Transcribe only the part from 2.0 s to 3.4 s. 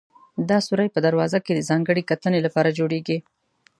کتنې لپاره جوړېږي.